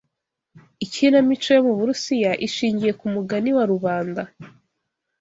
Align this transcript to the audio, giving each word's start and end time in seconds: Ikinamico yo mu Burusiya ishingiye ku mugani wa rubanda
Ikinamico 0.85 1.47
yo 1.55 1.61
mu 1.67 1.73
Burusiya 1.79 2.31
ishingiye 2.47 2.91
ku 2.99 3.05
mugani 3.13 3.51
wa 3.57 3.63
rubanda 3.71 4.21